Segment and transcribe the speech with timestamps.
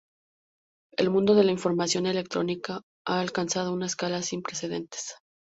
[0.97, 5.13] El mundo de la información electrónica ha alcanzado una escala sin precedentes.